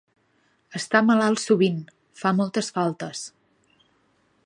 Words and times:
Està 0.79 1.01
malalt 1.09 1.43
sovint: 1.43 1.77
fa 2.23 2.33
moltes 2.41 2.73
faltes. 2.79 3.25